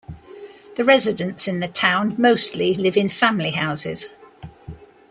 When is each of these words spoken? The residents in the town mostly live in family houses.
The 0.77 0.83
residents 0.83 1.47
in 1.47 1.59
the 1.59 1.67
town 1.67 2.15
mostly 2.17 2.73
live 2.73 2.97
in 2.97 3.07
family 3.07 3.51
houses. 3.51 4.07